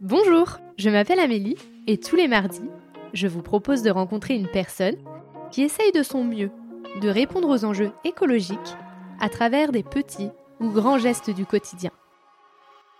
[0.00, 2.68] Bonjour, je m'appelle Amélie et tous les mardis,
[3.12, 4.96] je vous propose de rencontrer une personne
[5.50, 6.50] qui essaye de son mieux
[7.00, 8.76] de répondre aux enjeux écologiques
[9.20, 10.30] à travers des petits
[10.60, 11.90] ou grands gestes du quotidien.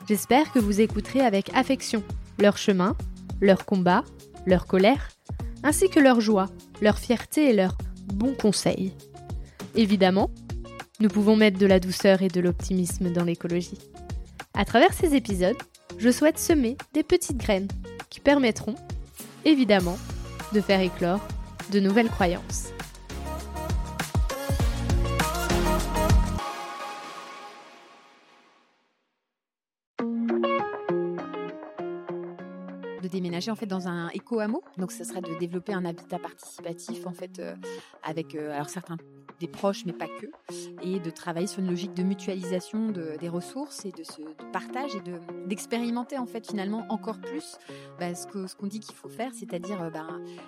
[0.09, 2.03] J'espère que vous écouterez avec affection
[2.39, 2.97] leur chemin,
[3.41, 4.05] leur combat,
[4.47, 5.09] leur colère,
[5.65, 6.47] ainsi que leur joie,
[6.81, 7.77] leur fierté et leurs
[8.15, 8.95] bons conseils.
[9.79, 10.29] Évidemment,
[10.99, 13.79] nous pouvons mettre de la douceur et de l'optimisme dans l'écologie.
[14.53, 15.57] À travers ces épisodes,
[15.99, 17.69] je souhaite semer des petites graines
[18.11, 18.75] qui permettront,
[19.45, 19.97] évidemment,
[20.53, 21.21] de faire éclore
[21.71, 22.73] de nouvelles croyances.
[33.09, 34.63] déménager en fait dans un éco-hameau.
[34.77, 37.55] Donc, ce serait de développer un habitat participatif en fait euh,
[38.03, 38.99] avec euh, alors certains
[39.41, 40.27] des proches, mais pas que,
[40.83, 45.03] et de travailler sur une logique de mutualisation des ressources et de, ce, partage et
[45.47, 47.57] d'expérimenter en fait finalement encore plus
[47.99, 50.07] bah, ce qu'on dit qu'il faut faire, c'est-à-dire euh, bah,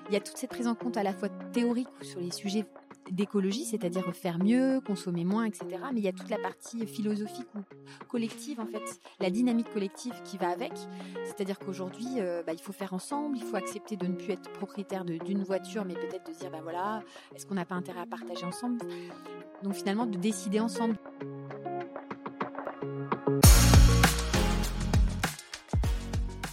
[0.09, 2.65] il y a toute cette prise en compte à la fois théorique sur les sujets
[3.11, 5.67] d'écologie, c'est-à-dire faire mieux, consommer moins, etc.
[5.93, 7.61] Mais il y a toute la partie philosophique ou
[8.09, 10.73] collective, en fait, la dynamique collective qui va avec.
[11.25, 14.51] C'est-à-dire qu'aujourd'hui, euh, bah, il faut faire ensemble, il faut accepter de ne plus être
[14.53, 17.03] propriétaire d'une voiture, mais peut-être de dire, ben voilà,
[17.35, 18.79] est-ce qu'on n'a pas intérêt à partager ensemble?
[19.63, 20.97] Donc finalement, de décider ensemble.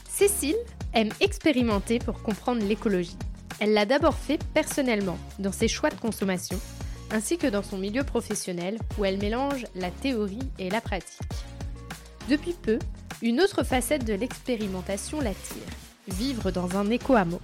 [0.10, 0.58] Cécile
[0.94, 3.18] aime expérimenter pour comprendre l'écologie.
[3.60, 6.60] Elle l'a d'abord fait personnellement, dans ses choix de consommation,
[7.10, 11.20] ainsi que dans son milieu professionnel, où elle mélange la théorie et la pratique.
[12.30, 12.78] Depuis peu,
[13.24, 15.64] une autre facette de l'expérimentation l'attire,
[16.08, 17.42] vivre dans un éco-hameau.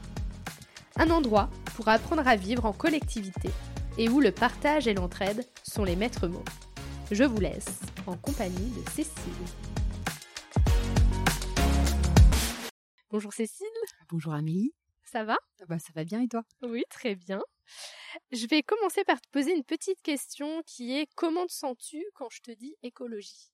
[0.97, 3.49] Un endroit pour apprendre à vivre en collectivité
[3.97, 6.45] et où le partage et l'entraide sont les maîtres mots.
[7.11, 9.13] Je vous laisse en compagnie de Cécile.
[13.09, 13.67] Bonjour Cécile.
[14.09, 14.73] Bonjour Amélie.
[15.13, 15.37] Ça va?
[15.61, 16.43] Ah bah, Ça va bien et toi?
[16.63, 17.39] Oui, très bien.
[18.31, 22.29] Je vais commencer par te poser une petite question qui est comment te sens-tu quand
[22.31, 23.51] je te dis écologie?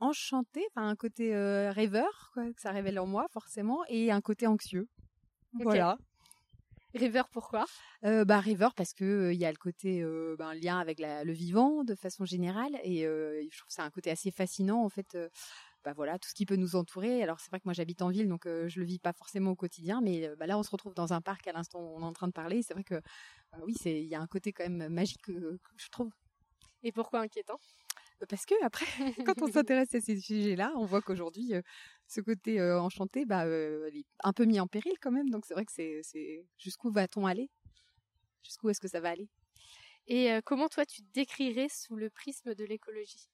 [0.00, 4.20] Enchantée, enfin un côté euh, rêveur, quoi, que ça révèle en moi forcément, et un
[4.20, 4.88] côté anxieux.
[5.52, 5.96] Voilà.
[6.92, 7.66] Rêveur pourquoi?
[8.04, 10.98] Euh, bah, Rêveur parce que euh, il y a le côté euh, bah, lien avec
[10.98, 14.88] le vivant de façon générale et je trouve que c'est un côté assez fascinant en
[14.88, 15.16] fait
[15.84, 17.22] bah voilà tout ce qui peut nous entourer.
[17.22, 19.56] Alors c'est vrai que moi j'habite en ville donc je le vis pas forcément au
[19.56, 22.04] quotidien, mais bah, là on se retrouve dans un parc à l'instant où on est
[22.04, 22.62] en train de parler.
[22.62, 23.00] C'est vrai que
[23.52, 26.10] bah oui c'est il y a un côté quand même magique que, je trouve.
[26.82, 27.58] Et pourquoi inquiétant?
[28.28, 28.86] Parce que après,
[29.26, 31.52] quand on s'intéresse à ces sujets-là, on voit qu'aujourd'hui,
[32.06, 35.28] ce côté enchanté, bah, est un peu mis en péril quand même.
[35.30, 37.50] Donc c'est vrai que c'est, jusqu'où va-t-on aller?
[38.42, 39.28] Jusqu'où est-ce que ça va aller?
[40.06, 43.28] Et comment toi tu te décrirais sous le prisme de l'écologie?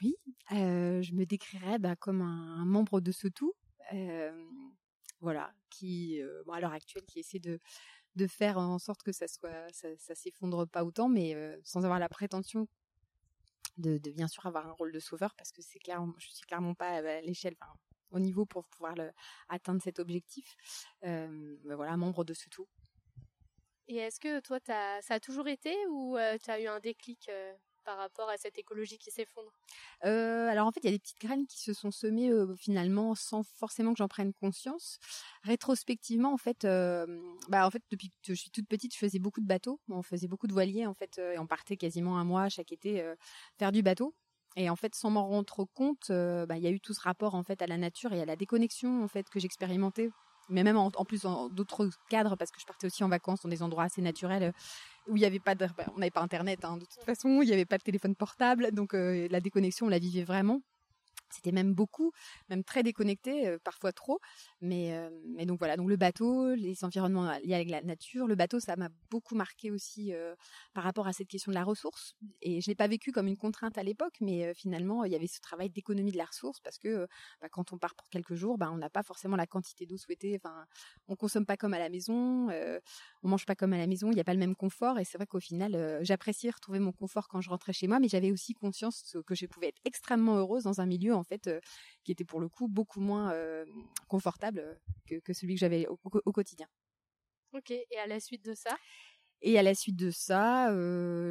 [0.00, 0.16] Oui,
[0.50, 3.54] je me décrirais bah, comme un, membre de ce tout,
[5.20, 6.20] voilà, qui,
[6.52, 7.60] à l'heure actuelle, qui essaie de,
[8.28, 9.68] faire en sorte que ça soit,
[9.98, 12.68] s'effondre pas autant, mais sans avoir la prétention
[13.78, 16.74] de, bien sûr avoir un rôle de sauveur, parce que c'est clair, je suis clairement
[16.74, 17.56] pas à l'échelle,
[18.10, 18.94] au niveau pour pouvoir
[19.48, 20.56] atteindre cet objectif.
[21.02, 22.68] mais voilà, membre de ce tout.
[23.86, 27.30] Et est-ce que toi, ça a toujours été ou tu as eu un déclic
[27.84, 29.52] par rapport à cette écologie qui s'effondre?
[30.04, 32.54] Euh, Alors en fait, il y a des petites graines qui se sont semées euh,
[32.56, 34.98] finalement sans forcément que j'en prenne conscience.
[35.42, 37.06] Rétrospectivement, en fait, euh,
[37.48, 39.80] bah en fait depuis que je suis toute petite, je faisais beaucoup de bateaux.
[39.88, 43.04] On faisait beaucoup de voiliers en fait, et on partait quasiment un mois chaque été
[43.58, 44.14] faire du bateau.
[44.56, 47.34] Et en fait, sans m'en rendre compte, bah, il y a eu tout ce rapport
[47.34, 50.10] en fait à la nature et à la déconnexion en fait que j'expérimentais
[50.48, 53.48] mais même en, plus dans d'autres cadres parce que je partais aussi en vacances dans
[53.48, 54.52] des endroits assez naturels
[55.06, 57.42] où il n'y avait pas de, bah, on n'avait pas internet hein, de toute façon,
[57.42, 60.60] il n'y avait pas de téléphone portable, donc euh, la déconnexion on la vivait vraiment.
[61.30, 62.12] C'était même beaucoup,
[62.48, 64.20] même très déconnecté, euh, parfois trop.
[64.60, 68.34] Mais, euh, mais donc voilà, donc le bateau, les environnements liés avec la nature, le
[68.34, 70.12] bateau, ça m'a beaucoup marqué aussi
[70.72, 72.14] par rapport à cette question de la ressource.
[72.42, 75.26] Et je l'ai pas vécu comme une contrainte à l'époque, mais finalement il y avait
[75.26, 77.06] ce travail d'économie de la ressource parce que
[77.40, 79.96] bah, quand on part pour quelques jours, bah, on n'a pas forcément la quantité d'eau
[79.96, 80.40] souhaitée.
[80.42, 80.64] Enfin,
[81.08, 82.48] on consomme pas comme à la maison,
[83.22, 84.98] on mange pas comme à la maison, il n'y a pas le même confort.
[84.98, 88.08] Et c'est vrai qu'au final, j'appréciais retrouver mon confort quand je rentrais chez moi, mais
[88.08, 91.50] j'avais aussi conscience que je pouvais être extrêmement heureuse dans un milieu en fait,
[92.02, 93.34] qui était pour le coup beaucoup moins
[94.08, 96.68] confortable que, celui que j'avais au, quotidien.
[97.52, 97.70] Ok.
[97.70, 98.76] Et à la suite de ça?
[99.42, 100.70] Et à la suite de ça,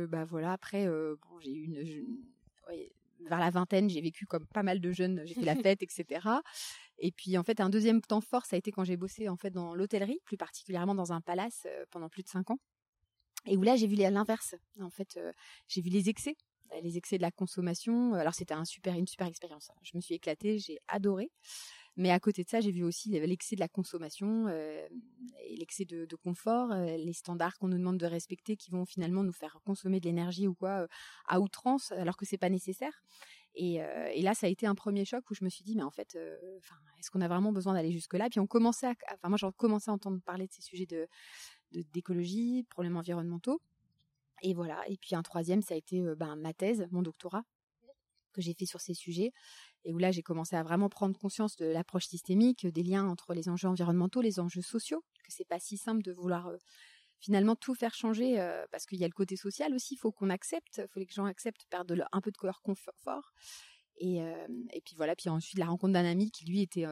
[0.08, 0.54] bah voilà.
[0.54, 2.10] Après, bon, j'ai eu une,
[3.26, 6.28] vers la vingtaine, j'ai vécu comme pas mal de jeunes, j'ai fait la fête, etc.
[7.00, 9.38] Et puis en fait, un deuxième temps fort, ça a été quand j'ai bossé en
[9.38, 12.60] fait dans l'hôtellerie, plus particulièrement dans un palace pendant plus de cinq ans.
[13.46, 14.56] et où là j'ai vu l'inverse.
[14.80, 15.20] En fait,
[15.68, 16.36] j'ai vu les excès,
[16.82, 18.14] les excès de la consommation.
[18.14, 19.70] Alors c'était un super, une super expérience.
[19.70, 19.80] Hein.
[19.84, 21.32] Je me suis éclatée, j'ai adoré.
[21.96, 24.88] Mais à côté de ça, j'ai vu aussi l'excès de la consommation, euh,
[25.58, 29.34] l'excès de, confort, euh, les standards qu'on nous demande de respecter qui vont finalement nous
[29.34, 30.88] faire consommer de l'énergie ou quoi euh,
[31.28, 32.94] à outrance alors que c'est pas nécessaire.
[33.56, 33.78] Et,
[34.24, 36.18] là, ça a été un premier choc où je me suis dit, mais en fait,
[36.98, 39.46] est-ce qu'on a vraiment besoin d'aller jusque là Puis on commençait, à, enfin moi, j'ai
[39.56, 41.08] commencé à entendre parler de ces sujets de
[41.72, 43.62] d'écologie, problèmes environnementaux.
[44.44, 44.84] Et voilà.
[44.88, 47.44] Et puis un troisième, ça a été ben, ma thèse, mon doctorat
[48.34, 49.32] que j'ai fait sur ces sujets
[49.86, 53.34] et où là j'ai commencé à vraiment prendre conscience de l'approche systémique, des liens entre
[53.34, 56.52] les enjeux environnementaux, les enjeux sociaux, que c'est pas si simple de vouloir
[57.20, 58.38] finalement tout faire changer
[58.72, 61.06] parce qu'il y a le côté social aussi, il faut qu'on accepte, il faut que
[61.06, 63.34] les gens acceptent de perdre un peu de leur confort.
[63.98, 66.86] Et, et puis voilà, puis ensuite la rencontre d'un ami qui lui était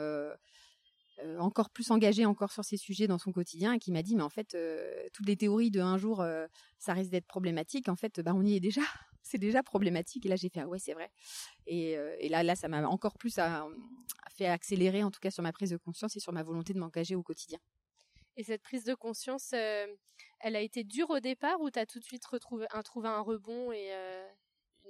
[1.40, 4.24] encore plus engagé encore sur ces sujets dans son quotidien et qui m'a dit mais
[4.24, 4.58] en fait
[5.14, 6.26] toutes les théories de un jour
[6.80, 8.82] ça risque d'être problématique en fait bah on y est déjà
[9.24, 10.26] c'est déjà problématique.
[10.26, 11.12] Et là, j'ai fait, ah ouais, c'est vrai.
[11.68, 13.40] Et, euh, là, là, ça m'a encore plus
[14.36, 16.80] fait accélérer, en tout cas, sur ma prise de conscience et sur ma volonté de
[16.80, 17.60] m'engager au quotidien.
[18.38, 19.88] Et cette prise de conscience, euh,
[20.40, 23.10] elle a été dure au départ ou tu as tout de suite retrouvé un, trouvé
[23.10, 24.28] un rebond et euh,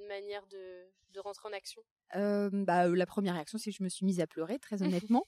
[0.02, 1.82] une manière de, de, rentrer en action?
[2.14, 5.28] Bah, La première réaction, c'est que je me suis mise à pleurer, très honnêtement,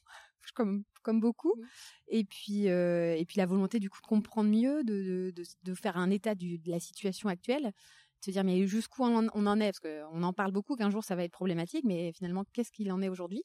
[0.54, 1.56] comme, comme beaucoup.
[1.56, 1.66] Mmh.
[2.08, 5.98] Et, puis, et puis la volonté du coup de comprendre mieux, de, de, de faire
[5.98, 7.74] un état du, de la situation actuelle
[8.24, 9.72] se dire mais jusqu'où on, en est?
[9.72, 12.92] Parce qu'on en parle beaucoup qu'un jour ça va être problématique mais finalement qu'est-ce qu'il
[12.92, 13.44] en est aujourd'hui?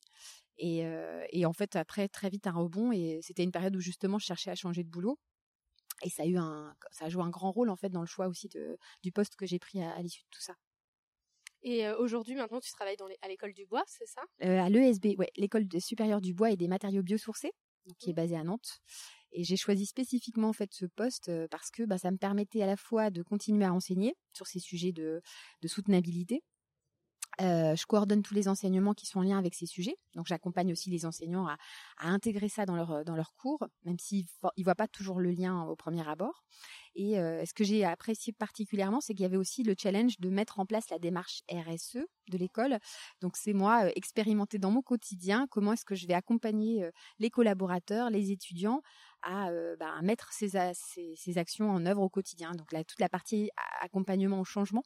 [0.58, 3.80] Et, euh, et, en fait après très vite un rebond et c'était une période où
[3.80, 5.18] justement je cherchais à changer de boulot.
[6.04, 8.06] Et ça a eu un ça a joué un grand rôle en fait dans le
[8.06, 10.54] choix aussi de, du poste que j'ai pris à, l'issue de tout ça
[11.62, 14.22] et euh, aujourd'hui, maintenant, tu travailles dans à l'école du bois, c'est ça?
[14.44, 17.52] Euh, À l'ESB, ouais, l'école supérieure du bois et des matériaux biosourcés,
[17.98, 18.16] qui est mmh.
[18.16, 18.80] basée à Nantes.
[19.32, 22.62] Et j'ai choisi spécifiquement en fait ce poste euh, parce que bah, ça me permettait
[22.62, 25.20] à la fois de continuer à enseigner sur ces sujets de,
[25.60, 26.42] de soutenabilité.
[27.40, 29.96] Euh, je coordonne tous les enseignements qui sont en lien avec ces sujets.
[30.14, 31.56] Donc j'accompagne aussi les enseignants à,
[32.00, 34.26] intégrer ça dans leur dans leurs cours, même s'ils
[34.56, 36.42] ne voient pas toujours le lien au premier abord.
[36.98, 40.30] Et euh, ce que j'ai apprécié particulièrement, c'est qu'il y avait aussi le challenge de
[40.30, 41.98] mettre en place la démarche RSE
[42.28, 42.78] de l'école.
[43.20, 46.90] Donc c'est moi euh, expérimenter dans mon quotidien comment est-ce que je vais accompagner euh,
[47.20, 48.82] les collaborateurs, les étudiants
[49.22, 52.52] à, bah, mettre ces, ces, ces, actions en œuvre au quotidien.
[52.52, 53.50] Donc là, toute la partie
[53.80, 54.84] accompagnement au changement.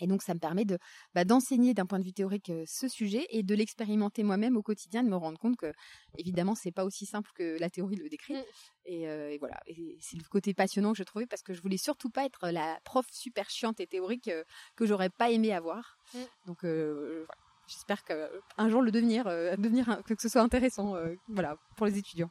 [0.00, 0.78] Et donc, ça me permet de
[1.14, 5.02] bah, d'enseigner d'un point de vue théorique ce sujet et de l'expérimenter moi-même au quotidien,
[5.02, 5.72] de me rendre compte que,
[6.18, 8.34] évidemment, c'est pas aussi simple que la théorie le décrit.
[8.34, 8.42] Mmh.
[8.86, 9.60] Et, voilà.
[9.66, 12.48] Et c'est le côté passionnant que je trouvais parce que je voulais surtout pas être
[12.50, 14.30] la prof super chiante et théorique
[14.76, 15.98] que j'aurais pas aimé avoir.
[16.14, 16.18] Mmh.
[16.46, 17.26] Donc, voilà.
[17.68, 19.26] J'espère qu'un jour le devenir,
[19.56, 20.96] devenir que ce soit intéressant,
[21.28, 22.30] voilà, pour les étudiants.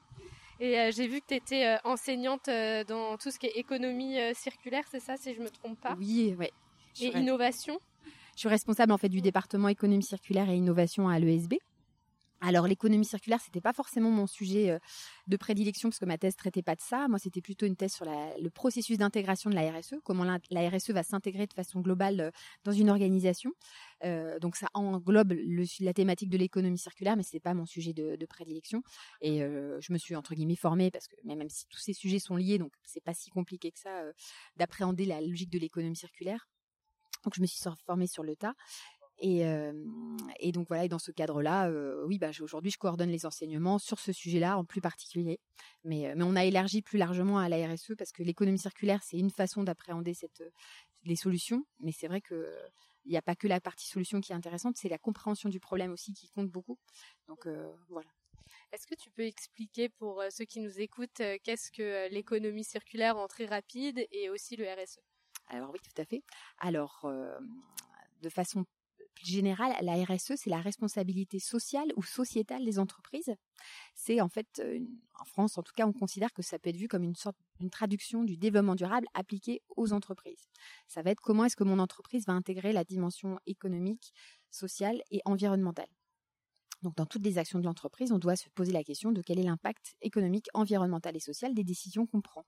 [0.60, 2.50] Et j'ai vu que tu étais enseignante
[2.90, 5.96] dans tout ce qui est économie circulaire, c'est ça, si je me trompe pas?
[5.98, 6.52] Oui, ouais.
[7.02, 7.80] Et innovation?
[8.36, 11.56] Je suis responsable en fait du département économie circulaire et innovation à l'ESB.
[12.42, 14.80] Alors l'économie circulaire, c'était pas forcément mon sujet euh,
[15.28, 17.08] de prédilection parce que ma thèse traitait pas de ça.
[17.10, 20.92] Moi, c'était plutôt une thèse sur le processus d'intégration de la RSE, comment la, RSE
[20.92, 22.32] va s'intégrer de façon globale euh,
[22.64, 23.52] dans une organisation.
[24.06, 25.34] Euh, donc ça englobe
[25.82, 28.84] la thématique de l'économie circulaire, mais c'est pas mon sujet de, prédilection.
[29.22, 32.36] Et je me suis entre guillemets formée parce que même si tous ces sujets sont
[32.36, 34.04] liés, donc c'est pas si compliqué que ça
[34.56, 36.48] d'appréhender la logique de l'économie circulaire.
[37.24, 38.54] Donc je me suis formée sur le tas.
[39.22, 41.70] Et, donc voilà, et dans ce cadre-là,
[42.06, 45.40] oui, bah, aujourd'hui, je coordonne les enseignements sur ce sujet-là en plus particulier.
[45.84, 49.32] Mais, on a élargi plus largement à la RSE parce que l'économie circulaire, c'est une
[49.32, 50.16] façon d'appréhender
[51.04, 51.66] les solutions.
[51.82, 52.48] Mais c'est vrai que
[53.06, 55.60] il n'y a pas que la partie solution qui est intéressante, c'est la compréhension du
[55.60, 56.78] problème aussi qui compte beaucoup.
[57.28, 57.48] Donc
[57.90, 58.10] voilà.
[58.72, 63.28] Est-ce que tu peux expliquer pour ceux qui nous écoutent qu'est-ce que l'économie circulaire en
[63.28, 65.00] très rapide et aussi le RSE
[65.50, 66.24] alors oui, tout à fait.
[66.60, 67.06] Alors,
[68.22, 68.66] de façon
[69.16, 73.34] plus générale, la RSE, c'est la responsabilité sociale ou sociétale des entreprises.
[73.96, 74.62] C'est en fait,
[75.20, 77.38] en France en tout cas, on considère que ça peut être vu comme une sorte
[77.60, 80.48] d'une traduction du développement durable appliqué aux entreprises.
[80.88, 84.14] Ça va être comment est-ce que mon entreprise va intégrer la dimension économique,
[84.52, 85.90] sociale et environnementale.
[86.82, 89.38] Donc, dans toutes les actions de l'entreprise, on doit se poser la question de quel
[89.38, 92.46] est l'impact économique, environnemental et social des décisions qu'on prend.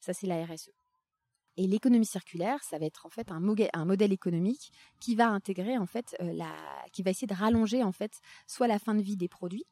[0.00, 0.70] Ça, c'est la RSE.
[1.56, 3.40] Et l'économie circulaire, ça va être en fait un,
[3.84, 6.52] modèle économique qui va intégrer en fait euh, la,
[6.92, 9.66] qui va essayer de rallonger en fait soit la fin de vie des produits,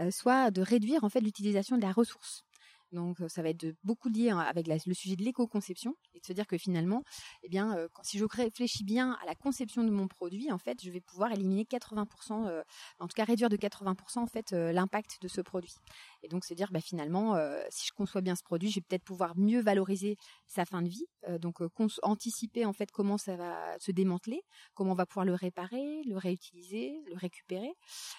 [0.00, 2.44] euh, soit de réduire en fait l'utilisation de la ressource.
[2.92, 6.32] Donc ça va être beaucoup lié hein, avec le sujet de l'éco-conception et de se
[6.32, 7.02] dire que finalement,
[7.42, 10.90] eh bien, si je réfléchis bien à la conception de mon produit, en fait, je
[10.90, 12.62] vais pouvoir éliminer 80%,
[12.98, 15.74] en tout cas réduire de 80% en fait l'impact de ce produit.
[16.22, 17.36] Et donc se dire, bah, finalement,
[17.70, 20.16] si je conçois bien ce produit, je vais peut-être pouvoir mieux valoriser
[20.46, 21.06] sa fin de vie,
[21.40, 21.60] donc
[22.02, 24.42] anticiper en fait comment ça va se démanteler,
[24.74, 27.72] comment on va pouvoir le réparer, le réutiliser, le récupérer,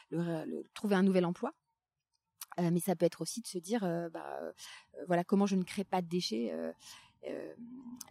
[0.10, 1.54] le, trouver un nouvel emploi.
[2.60, 4.52] Euh, mais ça peut être aussi de se dire, euh, bah, euh,
[5.08, 6.52] voilà, comment je ne crée pas de déchets.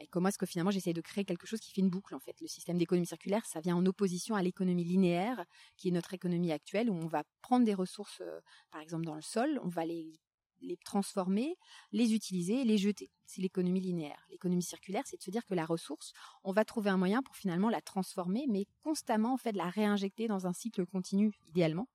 [0.01, 2.19] et comment est-ce que finalement j'essaie de créer quelque chose qui fait une boucle en
[2.19, 2.39] fait.
[2.43, 5.45] Le système d'économie circulaire, ça vient en opposition à l'économie linéaire,
[5.77, 8.23] qui est notre économie actuelle, où on va prendre des ressources,
[8.71, 10.21] par exemple dans le sol, on va les
[10.61, 11.57] les transformer,
[11.93, 13.11] les utiliser les jeter.
[13.27, 14.27] C'est l'économie linéaire.
[14.31, 16.13] L'économie circulaire, c'est de se dire que la ressource,
[16.45, 20.29] on va trouver un moyen pour finalement la transformer, mais constamment en fait la réinjecter
[20.29, 21.89] dans un cycle continu, idéalement,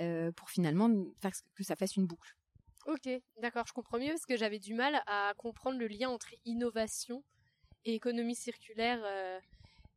[0.00, 0.90] euh, pour finalement
[1.20, 2.36] faire que ça fasse une boucle.
[2.86, 3.08] Ok,
[3.42, 7.22] d'accord, je comprends mieux parce que j'avais du mal à comprendre le lien entre innovation
[7.84, 9.00] et économie circulaire.
[9.04, 9.38] Euh,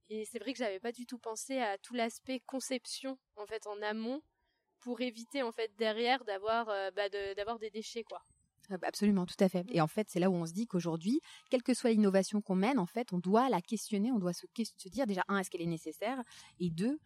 [0.10, 3.66] et c'est vrai que j'avais pas du tout pensé à tout l'aspect conception en fait
[3.68, 4.22] en amont
[4.84, 8.20] pour éviter en fait derrière d'avoir euh, bah, d'avoir des déchets quoi.
[8.70, 9.66] Ah bah, absolument, tout à fait.
[9.70, 12.56] Et en fait, c'est là où on se dit qu'aujourd'hui, quelle que soit l'innovation qu'on
[12.56, 15.50] mène, en fait, on doit la questionner, on doit se, se dire déjà un, est-ce
[15.50, 16.22] qu'elle est nécessaire,
[16.62, 16.98] et deux,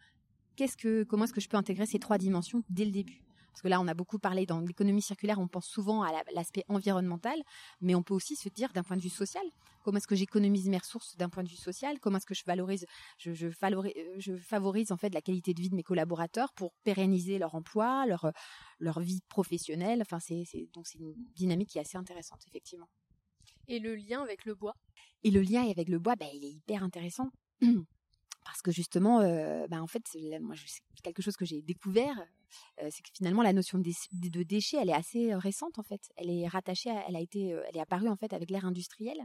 [0.54, 3.27] qu'est-ce que, comment est-ce que je peux intégrer ces trois dimensions dès le début?
[3.58, 6.64] Parce que là, on a beaucoup parlé dans l'économie circulaire, on pense souvent à l'aspect
[6.68, 7.42] environnemental,
[7.80, 9.42] mais on peut aussi se dire d'un point de vue social,
[9.82, 12.44] comment est-ce que j'économise mes ressources d'un point de vue social, comment est-ce que je
[12.44, 12.86] valorise,
[13.18, 17.56] je, je, favorise en fait la qualité de vie de mes collaborateurs pour pérenniser leur
[17.56, 18.30] emploi, leur,
[18.78, 20.02] leur vie professionnelle?
[20.02, 22.88] Enfin, c'est, donc c'est une dynamique qui est assez intéressante, effectivement.
[23.66, 24.76] Et le lien avec le bois?
[25.24, 27.28] Et le lien avec le bois, bah, il est hyper intéressant.
[28.48, 30.04] parce que justement, euh, bah, en fait,
[30.40, 30.54] moi,
[31.02, 32.16] quelque chose que j'ai découvert
[32.82, 36.10] euh, c'est que finalement la notion de, déchet, elle est assez euh, récente en fait.
[36.16, 39.20] Elle est rattachée, elle a été, elle est apparue en fait avec l'ère industrielle.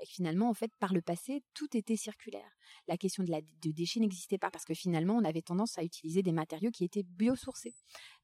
[0.00, 2.48] Et finalement, en fait, par le passé, tout était circulaire.
[2.86, 6.30] La question de déchets n'existait pas parce que finalement, on avait tendance à utiliser des
[6.30, 7.74] matériaux qui étaient biosourcés,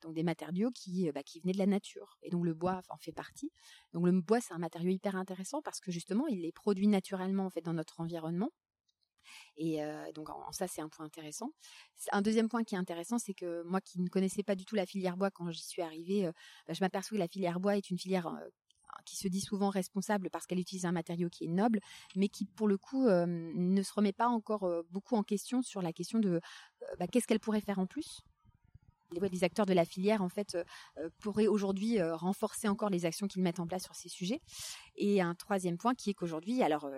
[0.02, 2.18] donc des matériaux qui, bah, qui venaient de la nature.
[2.22, 3.50] Et donc le bois en fait partie.
[3.94, 7.46] Donc le bois, c'est un matériau hyper intéressant parce que justement, il est produit naturellement
[7.46, 8.52] en fait dans notre environnement.
[9.56, 11.50] Et euh, donc ça, c'est un point intéressant.
[12.12, 14.74] Un deuxième point qui est intéressant, c'est que moi qui ne connaissais pas du tout
[14.74, 16.32] la filière bois quand j'y suis arrivée, euh,
[16.66, 18.48] bah, je m'aperçois que la filière bois est une filière euh,
[19.04, 21.80] qui se dit souvent responsable parce qu'elle utilise un matériau qui est noble,
[22.14, 25.92] mais qui pour le coup ne se remet pas encore beaucoup en question sur la
[25.92, 26.40] question de
[26.98, 28.22] bah, qu'est-ce qu'elle pourrait faire en plus?
[29.12, 30.56] Les, acteurs de la filière en fait
[31.18, 34.40] pourraient aujourd'hui renforcer encore les actions qu'ils mettent en place sur ces sujets.
[34.96, 36.88] Et un troisième point qui est qu'aujourd'hui, alors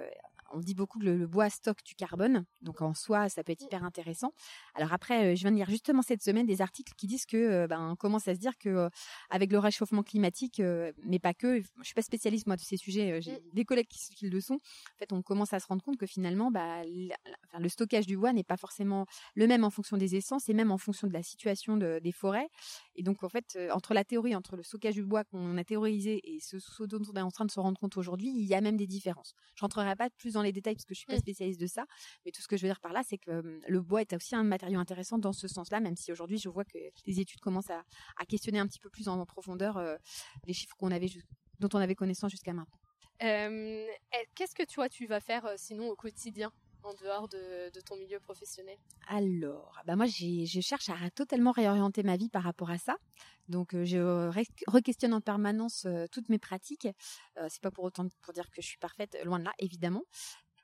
[0.52, 3.62] on dit beaucoup que le, bois stocke du carbone, donc en soi, ça peut être
[3.62, 4.32] hyper intéressant.
[4.74, 7.36] Alors après, euh, je viens de lire justement cette semaine des articles qui disent que
[7.36, 8.88] euh, ben, on commence à se dire que euh,
[9.30, 10.62] avec le réchauffement climatique,
[11.04, 13.40] mais pas que, je suis pas spécialiste moi de ces sujets, j'ai mm.
[13.52, 14.54] des collègues qui, le sont.
[14.54, 18.32] En fait, on commence à se rendre compte que finalement, bah, le stockage du bois
[18.32, 21.22] n'est pas forcément le même en fonction des essences et même en fonction de la
[21.22, 22.48] situation des forêts.
[22.96, 26.20] Et donc en fait, entre la théorie, entre le stockage du bois qu'on a théorisé
[26.24, 28.54] et ce, ce, dont on est en train de se rendre compte aujourd'hui, il y
[28.54, 29.34] a même des différences.
[29.54, 31.20] Je rentrerai pas plus dans les détails parce que je suis pas mmh.
[31.20, 31.84] spécialiste de ça,
[32.24, 34.34] mais tout ce que je veux dire par là, c'est que le bois est aussi
[34.34, 37.70] un matériau intéressant dans ce sens-là, même si aujourd'hui je vois que les études commencent
[37.70, 37.84] à,
[38.28, 39.80] questionner un petit peu plus en, profondeur
[40.46, 41.08] les chiffres qu'on avait
[41.58, 42.78] dont on avait connaissance jusqu'à maintenant.
[43.20, 46.52] Qu'est-ce que toi tu vas faire sinon au quotidien
[46.82, 48.76] en dehors de, ton milieu professionnel?
[49.08, 52.96] Alors, bah moi, je cherche à totalement réorienter ma vie par rapport à ça.
[53.48, 54.28] Donc, je
[54.68, 56.88] re-questionne en permanence toutes mes pratiques.
[57.48, 60.04] C'est pas pour autant pour dire que je suis parfaite, loin de là, évidemment.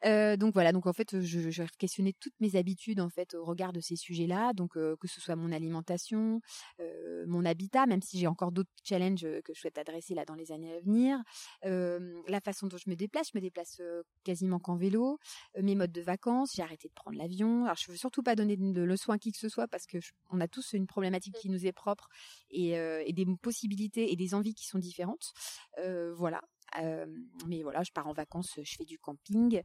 [0.04, 3.44] Euh, donc voilà, donc en fait, je, je questionner toutes mes habitudes en fait au
[3.44, 6.40] regard de ces sujets-là, donc euh, que ce soit mon alimentation,
[6.80, 10.34] euh, mon habitat, même si j'ai encore d'autres challenges que je souhaite adresser là dans
[10.34, 11.18] les années à venir,
[11.62, 13.80] la façon dont je me déplace, je me déplace
[14.24, 15.18] quasiment qu'en vélo,
[15.60, 17.64] mes modes de vacances, j'ai arrêté de prendre l'avion.
[17.64, 19.98] Alors je veux surtout pas donner de, leçons à qui que ce soit parce que
[20.30, 22.08] on a tous une problématique qui nous est propre
[22.50, 25.32] et, et des possibilités et des envies qui sont différentes.
[26.16, 26.42] voilà,
[27.46, 29.62] mais voilà, je pars en vacances, je fais du camping.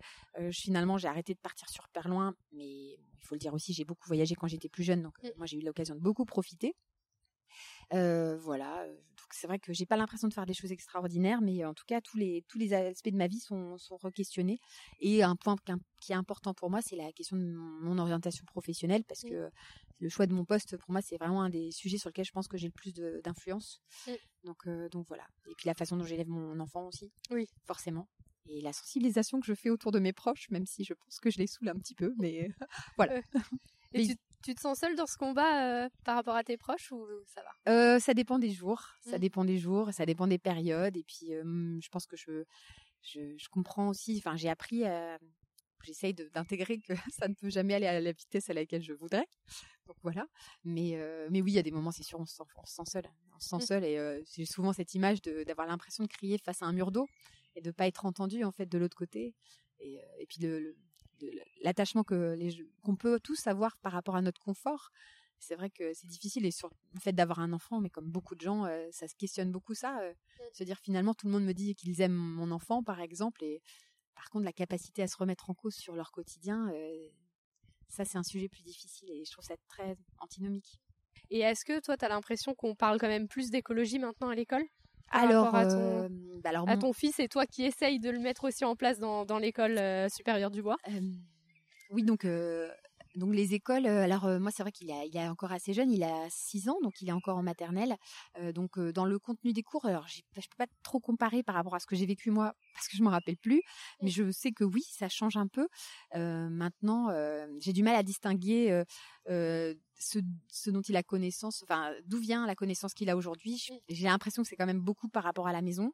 [0.51, 4.07] finalement, j'ai arrêté de partir sur loin, mais il faut le dire aussi, j'ai beaucoup
[4.07, 5.29] voyagé quand j'étais plus jeune, donc mmh.
[5.37, 6.75] moi j'ai eu l'occasion de beaucoup profiter.
[7.91, 8.85] Voilà,
[9.31, 12.01] c'est vrai que j'ai pas l'impression de faire des choses extraordinaires, mais en tout cas
[12.01, 14.59] tous les tous les aspects de ma vie sont sont re-questionnés.
[14.99, 15.55] Et un point
[16.01, 19.49] qui est important pour moi, c'est la question de mon, orientation professionnelle, parce que
[19.99, 22.31] le choix de mon poste pour moi c'est vraiment un des sujets sur lesquels je
[22.31, 23.81] pense que j'ai le plus d'influence.
[24.43, 25.25] Donc donc voilà.
[25.49, 27.11] Et puis la façon dont j'élève mon enfant aussi.
[27.31, 27.47] Oui.
[27.65, 28.07] Forcément
[28.49, 31.29] et la sensibilisation que je fais autour de mes proches, même si je pense que
[31.29, 32.49] je les saoule un petit peu, mais
[32.97, 33.21] voilà.
[33.93, 34.15] Et Tu
[34.55, 37.71] te sens seule dans ce combat euh, par rapport à tes proches ou ça va?
[37.71, 39.21] Euh, Ça dépend des jours, ça Mm.
[39.21, 40.95] dépend des jours, ça dépend des périodes.
[40.97, 42.43] Et puis, euh, je pense que je,
[43.01, 44.17] je, je comprends aussi.
[44.17, 45.19] Enfin, j'ai appris, à-
[45.83, 49.25] j'essaye d'intégrer que ça ne peut jamais aller à la vitesse à laquelle je voudrais.
[49.87, 50.25] Donc voilà.
[50.63, 52.65] Mais, euh, mais oui, il y a des moments, c'est sûr, on se sent, on
[52.65, 53.05] se sent seul.
[53.35, 53.61] On se sent Mm.
[53.61, 53.83] seul.
[53.85, 56.91] Et euh, j'ai souvent cette image de- d'avoir l'impression de crier face à un mur
[56.91, 57.07] d'eau
[57.55, 59.33] et de pas être entendu en fait de l'autre côté.
[59.79, 60.77] Et, euh, et puis le- le-
[61.19, 64.91] de l'attachement que les qu'on peut tous avoir par rapport à notre confort.
[65.39, 68.35] C'est vrai que c'est difficile et sur le fait d'avoir un enfant mais comme beaucoup
[68.35, 70.43] de gens euh, ça se questionne beaucoup ça euh, Mm.
[70.53, 73.61] se dire finalement tout le monde me dit qu'ils aiment mon enfant par exemple et
[74.15, 77.07] par contre la capacité à se remettre en cause sur leur quotidien euh,
[77.87, 80.79] ça c'est un sujet plus difficile et je trouve ça très antinomique.
[81.31, 84.35] Et est-ce que toi, tu as l'impression qu'on parle quand même plus d'écologie maintenant à
[84.35, 84.65] l'école?
[85.11, 87.99] Par alors rapport à ton- euh, bah alors À ton fils et toi qui essaye
[87.99, 90.77] de le mettre aussi en place dans, dans l'école euh, supérieure du bois?
[91.89, 92.69] Oui, donc, euh,
[93.15, 96.27] donc les écoles, alors euh, moi c'est vrai qu'il est encore assez jeune, il a
[96.29, 97.95] 6 ans, donc il est encore en maternelle.
[98.37, 101.55] Euh, donc euh, dans le contenu des cours, alors je peux pas trop comparer par
[101.55, 103.63] rapport à ce que j'ai vécu moi, parce que je me rappelle plus,
[104.01, 105.67] mais je sais que oui, ça change un peu.
[106.13, 107.09] Maintenant,
[107.59, 108.83] j'ai du mal à distinguer
[109.99, 113.57] ce, ce dont il a connaissance, enfin d'où vient la connaissance qu'il a aujourd'hui.
[113.57, 115.91] Je- J'ai l'impression que c'est quand même beaucoup par rapport à la maison.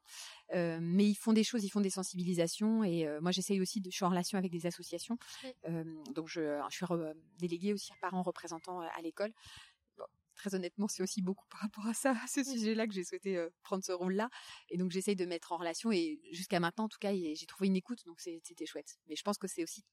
[0.53, 3.81] Euh, mais ils font des choses, ils font des sensibilisations et euh, moi j'essaye aussi
[3.81, 5.17] de, je suis en relation avec des associations,
[5.67, 5.83] Euh,
[6.13, 6.85] donc je, je suis
[7.39, 9.33] déléguée aussi parent représentant à l'école.
[9.97, 13.03] Bon, très honnêtement, c'est aussi beaucoup par rapport à ça, à ce sujet-là que j'ai
[13.03, 14.29] souhaité prendre ce rôle-là
[14.69, 17.67] et donc j'essaye de mettre en relation et jusqu'à maintenant en tout cas j'ai trouvé
[17.67, 18.97] une écoute donc c'était chouette.
[19.07, 19.83] Mais je pense que c'est aussi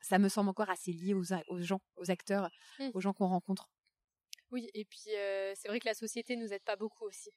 [0.00, 2.90] ça me semble encore assez lié aux, gens, aux acteurs, Mm.
[2.94, 3.68] aux gens qu'on rencontre.
[4.50, 7.30] Oui, et puis euh, c'est vrai que la société nous aide pas beaucoup aussi.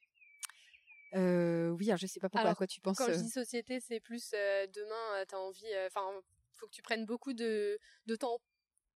[1.14, 2.98] Euh, oui, alors je sais pas pourquoi Alors, à quoi tu penses.
[2.98, 5.66] Quand je euh, dis société, c'est plus euh, demain, tu as envie.
[5.86, 6.06] Enfin,
[6.52, 8.40] faut que tu prennes beaucoup de, de temps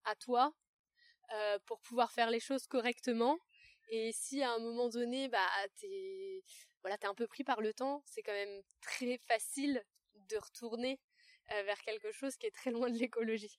[0.04, 0.52] à toi
[1.64, 3.38] pour pouvoir faire les choses correctement.
[3.88, 5.48] Et si à un moment donné, bah,
[5.80, 6.44] t'es
[6.82, 9.82] voilà, es un peu pris par le temps, c'est quand même très facile
[10.28, 11.00] de retourner
[11.48, 13.58] vers quelque chose qui est très loin de l'écologie.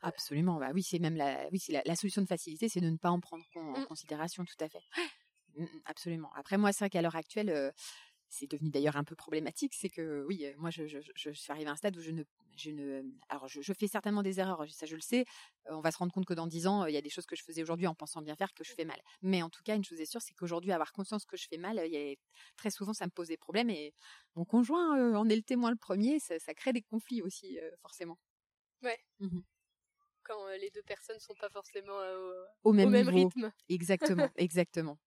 [0.00, 2.88] Absolument, bah oui, c'est même la, oui, c'est la, la solution de facilité, c'est de
[2.88, 3.86] ne pas en prendre con- en Mm.
[3.86, 4.78] considération, tout à fait.
[5.56, 6.30] Mm, mm, absolument.
[6.36, 7.72] Après, moi, c'est vrai qu'à l'heure actuelle, euh,
[8.28, 11.50] c'est devenu d'ailleurs un peu problématique, c'est que oui, euh, moi, je, je, je suis
[11.52, 12.24] arrivée à un stade où je ne,
[12.56, 15.24] je ne, alors je, je fais certainement des erreurs, ça je le sais.
[15.66, 17.10] Euh, on va se rendre compte que dans dix ans, euh, il y a des
[17.10, 19.00] choses que je faisais aujourd'hui en pensant bien faire que je fais mal.
[19.22, 21.58] Mais en tout cas, une chose est sûre, c'est qu'aujourd'hui, avoir conscience que je fais
[21.58, 22.14] mal, il y a,
[22.56, 23.94] très souvent, ça me pose des problèmes et
[24.34, 27.58] mon conjoint euh, en est le témoin le premier, ça, ça crée des conflits aussi,
[27.58, 28.18] euh, forcément.
[30.22, 31.98] Quand euh, les deux personnes sont pas forcément
[32.62, 33.52] Au au même, rythme.
[33.68, 34.98] Exactement, exactement.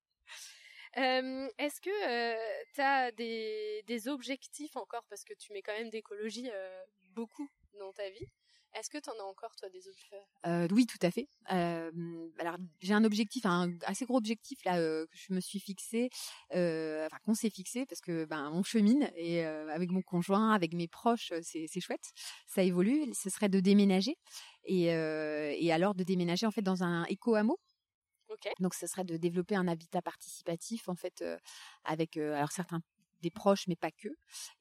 [0.97, 5.03] Euh, Est-ce que tu as des, objectifs encore?
[5.09, 7.49] Parce que tu mets quand même d'écologie euh, beaucoup
[7.79, 8.27] dans ta vie.
[8.73, 10.17] Est-ce que tu en as encore, toi, des objectifs?
[10.45, 11.27] Euh, oui, tout à fait.
[11.51, 11.91] Euh,
[12.39, 16.09] alors, j'ai un objectif, un assez gros objectif là euh, que je me suis fixé,
[16.55, 20.51] euh, enfin qu'on s'est fixé parce que ben on chemine et euh, avec mon conjoint,
[20.53, 22.13] avec mes proches, euh, c'est chouette.
[22.47, 23.13] Ça évolue.
[23.13, 24.15] Ce serait de déménager
[24.63, 27.59] et euh, et alors de déménager en fait dans un éco hameau.
[28.59, 31.37] Donc, ce serait de développer un habitat participatif en fait euh,
[31.83, 32.81] avec euh, alors certains
[33.21, 34.09] des proches, mais pas que,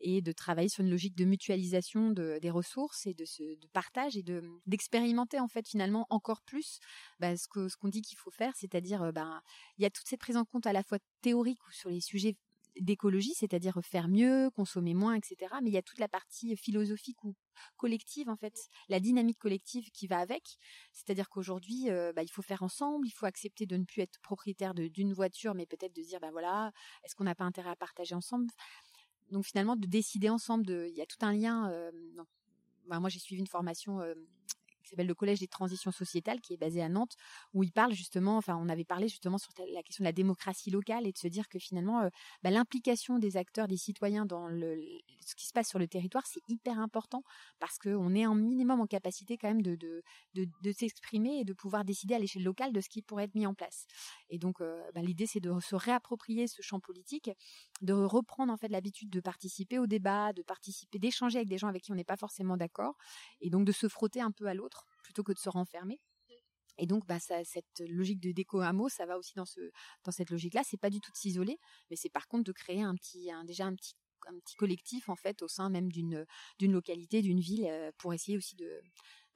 [0.00, 4.16] et de travailler sur une logique de mutualisation de, des ressources et de, ce, partage
[4.16, 6.78] et de d'expérimenter en fait finalement encore plus
[7.18, 9.40] bah, ce qu'on dit qu'il faut faire, c'est-à-dire euh, ben
[9.78, 12.00] il y a toute cette prise en compte à la fois théorique ou sur les
[12.00, 12.36] sujets
[12.78, 15.52] d'écologie, c'est-à-dire faire mieux, consommer moins, etc.
[15.62, 17.34] Mais il y a toute la partie philosophique ou
[17.76, 20.58] collective en fait, la dynamique collective qui va avec.
[20.92, 24.20] C'est-à-dire qu'aujourd'hui, euh, bah, il faut faire ensemble, il faut accepter de ne plus être
[24.20, 26.72] propriétaire d'une voiture, mais peut-être de dire, bah voilà,
[27.04, 28.46] est-ce qu'on n'a pas intérêt à partager ensemble?
[29.30, 31.70] Donc finalement, de décider ensemble, il y a tout un lien.
[31.70, 31.90] euh.
[32.86, 34.14] Bah, moi, j'ai suivi une formation euh,
[34.90, 37.14] s'appelle le Collège des transitions sociétales, qui est basé à Nantes,
[37.54, 40.70] où il parle justement, enfin, on avait parlé justement sur la question de la démocratie
[40.70, 42.08] locale et de se dire que finalement, euh,
[42.42, 44.80] bah, l'implication des acteurs, des citoyens dans le,
[45.20, 47.22] ce qui se passe sur le territoire, c'est hyper important
[47.58, 50.02] parce qu'on est un minimum en capacité quand même de, de,
[50.34, 53.34] de, de s'exprimer et de pouvoir décider à l'échelle locale de ce qui pourrait être
[53.34, 53.86] mis en place.
[54.28, 57.30] Et donc, euh, bah, l'idée, c'est de se réapproprier ce champ politique,
[57.82, 61.68] de reprendre en fait l'habitude de participer au débat, de participer, d'échanger avec des gens
[61.68, 62.96] avec qui on n'est pas forcément d'accord,
[63.40, 66.00] et donc de se frotter un peu à l'autre plutôt que de se renfermer.
[66.78, 69.60] Et donc, bah, cette logique de déco hameau, ça va aussi dans ce,
[70.04, 70.62] dans cette logique-là.
[70.64, 71.58] C'est pas du tout de s'isoler,
[71.90, 73.94] mais c'est par contre de créer un petit, un, déjà un petit,
[74.26, 76.24] un petit collectif en fait au sein même d'une,
[76.58, 78.80] d'une localité, d'une ville, euh, pour essayer aussi de,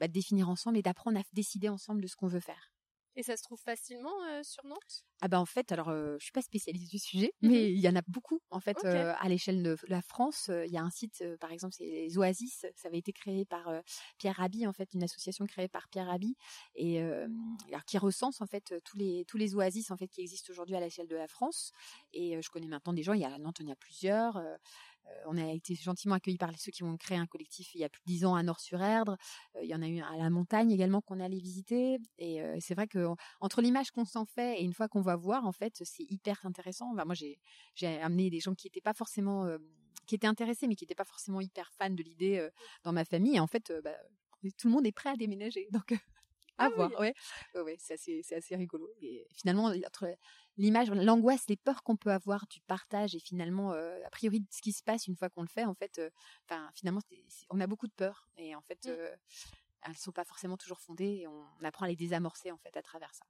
[0.01, 2.74] bah, de définir ensemble et d'apprendre à décider ensemble de ce qu'on veut faire.
[3.16, 5.05] Et ça se trouve facilement sur Nantes?
[5.20, 7.88] Ah ben en fait, alors je suis pas spécialiste du sujet, mmh mais il y
[7.88, 10.50] en a beaucoup en fait à l'échelle de la France.
[10.66, 12.66] Il y a un site, par exemple, c'est les Oasis.
[12.77, 13.70] Ça avait été créé par
[14.18, 16.37] Pierre Rabhi, en fait, une association créée par Pierre Rabhi
[16.74, 20.50] et alors, qui recense en fait tous les tous les oasis en fait qui existent
[20.50, 21.72] aujourd'hui à l'échelle de la France.
[22.12, 23.12] Et je connais maintenant des gens.
[23.12, 24.42] Il y a à Nantes, il y a plusieurs.
[25.07, 27.85] Euh, on a été gentiment accueillis par ceux qui ont créé un collectif il y
[27.85, 29.17] a plus de dix ans à Nord-sur-Erdre.
[29.57, 31.99] Euh, il y en a eu à la montagne également qu'on est allé visiter.
[32.19, 33.09] Et euh, c'est vrai que
[33.40, 36.45] entre l'image qu'on s'en fait et une fois qu'on va voir, en fait, c'est hyper
[36.45, 36.95] intéressant.
[36.95, 37.38] moi, j'ai
[38.01, 39.49] amené des gens qui n'étaient pas forcément
[40.07, 42.47] qui étaient intéressés, mais qui n'étaient pas forcément hyper fans de l'idée
[42.83, 43.37] dans ma famille.
[43.37, 43.97] Et en fait, bah,
[44.59, 45.69] tout le monde est prêt à déménager.
[45.71, 45.93] Donc,
[46.59, 46.90] à ah voir.
[47.01, 47.14] Ouais,
[47.55, 48.88] ouais, c'est assez, c'est assez rigolo.
[49.01, 50.14] Et finalement, entre
[50.57, 54.47] l'image, l'angoisse, les peurs qu'on peut avoir du partage et finalement, euh, a priori, de
[54.51, 56.11] ce qui se passe une fois qu'on le fait, en fait, euh,
[56.45, 57.01] enfin, finalement,
[57.51, 58.90] on a beaucoup de peurs et en fait, mmh.
[58.90, 59.17] euh,
[59.83, 62.83] elles sont pas forcément toujours fondées et on, apprend à les désamorcer en fait à
[62.83, 63.25] travers ça.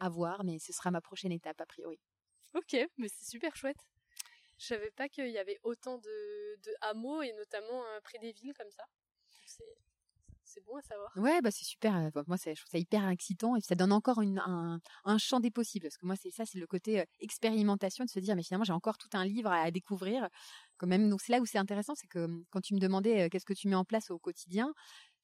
[0.00, 1.98] À voir, mais ce sera ma prochaine étape a priori.
[2.54, 3.84] Ok, mais c'est super chouette.
[4.58, 8.54] Je savais pas qu'il y avait autant de, de hameaux et notamment près des villes
[8.54, 8.84] comme ça.
[10.48, 11.12] C'est bon à savoir.
[11.16, 11.94] Ouais, bah c'est super.
[11.94, 15.84] Euh, moi, je trouve ça hyper excitant et ça donne encore un, champ des possibles.
[15.84, 18.64] Parce que moi, c'est ça, c'est le côté euh, expérimentation de se dire, mais finalement,
[18.64, 20.26] j'ai encore tout un livre à, découvrir.
[20.78, 23.26] Quand même, donc c'est là où c'est intéressant, c'est que hum, quand tu me demandais
[23.26, 24.72] euh, qu'est-ce que tu mets en place au quotidien,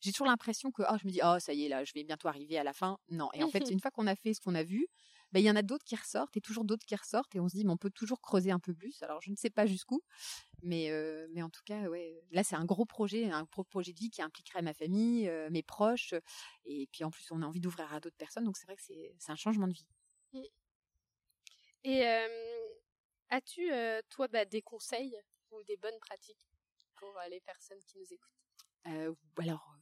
[0.05, 2.05] j'ai toujours l'impression que oh, je me dis, oh, ça y est, là, je vais
[2.05, 2.99] bientôt arriver à la fin.
[3.09, 3.31] Non.
[3.33, 4.87] Et en fait, une fois qu'on a fait ce qu'on a vu,
[5.33, 7.49] bah, il y en a d'autres qui ressortent et toujours d'autres qui ressortent et on
[7.49, 9.03] se dit mais on peut toujours creuser un peu plus.
[9.03, 10.01] Alors je ne sais pas jusqu'où,
[10.63, 13.93] mais euh, mais en tout cas ouais, là c'est un gros projet, un gros projet
[13.93, 16.15] de vie qui impliquerait ma famille, euh, mes proches
[16.67, 18.83] et puis en plus on a envie d'ouvrir à d'autres personnes donc c'est vrai que
[18.83, 19.87] c'est c'est un changement de vie.
[21.83, 22.07] Et
[23.31, 23.71] as-tu
[24.11, 25.19] toi bah, des conseils
[25.51, 26.47] ou des bonnes pratiques
[26.95, 28.31] pour les personnes qui nous écoutent?
[29.37, 29.77] Alors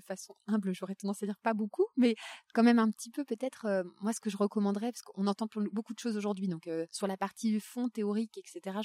[0.00, 2.14] de façon humble, j'aurais tendance à dire pas beaucoup, mais
[2.54, 5.48] quand même un petit peu peut-être, euh, moi ce que je recommanderais, parce qu'on entend
[5.72, 8.78] beaucoup de choses aujourd'hui, donc euh, sur la partie fond théorique, etc.,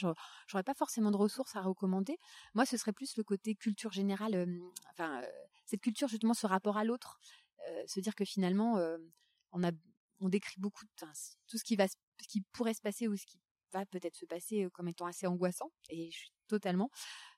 [0.48, 2.18] j'aurais pas forcément de ressources à recommander.
[2.54, 4.60] Moi, ce serait plus le côté culture générale, euh,
[4.92, 5.22] enfin,
[5.66, 7.20] cette culture justement, ce rapport à l'autre,
[7.86, 8.80] se dire que finalement,
[9.52, 9.72] on a,
[10.20, 10.84] on décrit beaucoup
[11.48, 13.40] tout ce qui va, ce qui pourrait se passer ou ce qui
[13.72, 16.90] va peut-être se passer comme étant assez angoissant, et je suis totalement.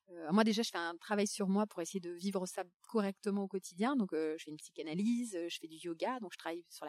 [0.09, 3.43] Euh, moi déjà, je fais un travail sur moi pour essayer de vivre ça correctement
[3.43, 3.95] au quotidien.
[3.95, 6.85] Donc, euh, je fais une psychanalyse, euh, je fais du yoga, donc je travaille sur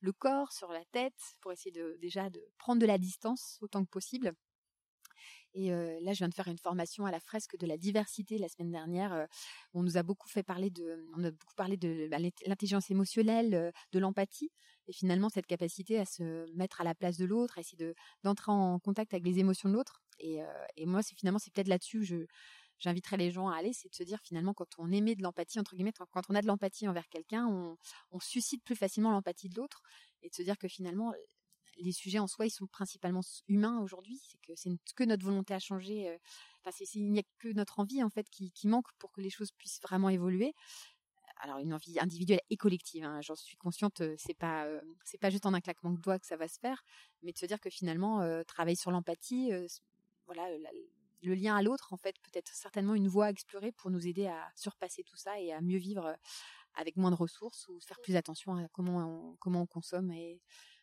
[0.00, 3.90] le corps, sur la tête, pour essayer déjà de prendre de la distance autant que
[3.90, 4.34] possible.
[5.52, 8.48] Et là, je viens de faire une formation à la fresque de la diversité la
[8.48, 9.26] semaine dernière.
[9.74, 13.72] on nous a beaucoup fait parler de, on a beaucoup parlé de bah, l'intelligence émotionnelle,
[13.90, 14.52] de l'empathie,
[14.86, 17.94] et finalement cette capacité à se mettre à la place de l'autre, à essayer de
[18.22, 20.00] d'entrer en contact avec les émotions de l'autre.
[20.20, 20.40] Et,
[20.76, 22.26] et moi, c'est finalement c'est peut-être là-dessus que je
[22.80, 25.60] j'inviterais les gens à aller, c'est de se dire finalement quand on émet de l'empathie,
[25.60, 29.56] entre guillemets, quand on a de l'empathie envers quelqu'un, on, suscite plus facilement l'empathie de
[29.56, 29.82] l'autre
[30.22, 31.12] et de se dire que finalement
[31.78, 34.20] les sujets en soi, ils sont principalement humains aujourd'hui.
[34.28, 36.08] C'est que c'est que notre volonté à changer.
[36.08, 36.18] Euh,
[36.62, 39.52] enfin, il n'y a que notre envie en fait qui, manque pour que les choses
[39.52, 40.54] puissent vraiment évoluer.
[41.42, 43.04] Alors une envie individuelle et collective.
[43.04, 44.02] Hein, j'en suis consciente.
[44.02, 46.48] Euh, c'est pas euh, c'est pas juste en un claquement de doigts que ça va
[46.48, 46.82] se faire,
[47.22, 49.50] mais de se dire que finalement travailler sur l'empathie,
[50.32, 50.48] voilà,
[51.22, 54.06] le lien à l'autre, en fait, peut être certainement une voie à explorer pour nous
[54.06, 56.16] aider à surpasser tout ça et à mieux vivre
[56.74, 60.40] avec moins de ressources ou faire plus attention à comment on, comment on consomme et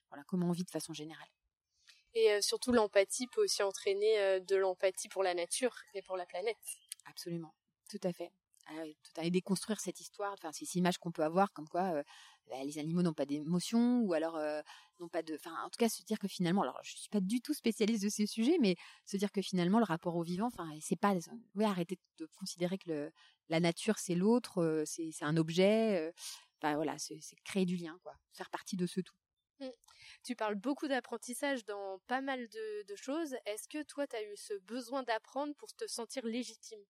[0.10, 1.30] voilà, comment on vit de façon générale.
[2.14, 6.58] Et surtout, l'empathie peut aussi entraîner de l'empathie pour la nature et pour la planète.
[7.06, 7.54] Absolument,
[7.90, 8.32] tout à fait.
[9.18, 12.04] À déconstruire cette histoire, enfin ces images qu'on peut avoir, comme quoi
[12.50, 14.40] bah, les animaux n'ont pas d'émotion ou alors
[15.00, 17.20] n'ont pas de, enfin en tout cas se dire que finalement, alors je suis pas
[17.22, 18.76] du tout spécialiste de ces sujets, mais
[19.06, 21.16] se dire que finalement le rapport au vivant, enfin c'est pas,
[21.56, 23.12] oui arrêter de considérer que le,
[23.50, 26.12] la nature c'est l'autre, c'est un objet,
[26.62, 29.16] enfin voilà, c'est créer du lien quoi, faire partie de ce tout.
[29.60, 29.70] Mmh.
[30.24, 33.36] Tu parles beaucoup d'apprentissage dans pas mal de, de choses.
[33.46, 36.84] Est-ce que toi, tu as eu ce besoin d'apprendre pour te sentir légitime?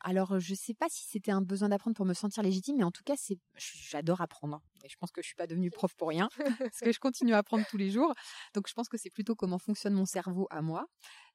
[0.00, 2.84] Alors, je ne sais pas si c'était un besoin d'apprendre pour me sentir légitime, mais
[2.84, 4.62] en tout cas, c'est, j'adore apprendre.
[4.84, 6.28] Et je pense que je suis pas devenue prof pour rien,
[6.72, 8.14] parce que je continue à apprendre tous les jours.
[8.54, 10.86] Donc, je pense que c'est plutôt comment fonctionne mon cerveau à moi.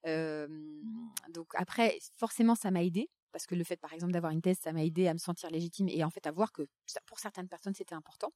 [0.05, 4.59] donc après, forcément, ça m'a aidé parce que le fait, par exemple, d'avoir une thèse,
[4.61, 6.67] ça m'a aidé à me sentir légitime et en fait à voir que
[7.07, 8.31] pour certaines personnes, c'était important.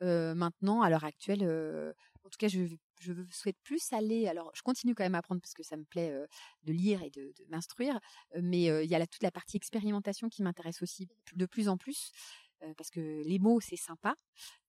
[0.00, 2.60] maintenant, à l'heure actuelle, en tout cas, je,
[3.00, 4.28] je, souhaite plus aller.
[4.28, 6.12] Alors, je continue quand même à apprendre parce que ça me plaît
[6.64, 7.98] de lire et de, m'instruire,
[8.40, 12.12] mais il y a toute la partie expérimentation qui m'intéresse aussi de plus en plus.
[12.76, 14.14] parce que les mots c'est sympa,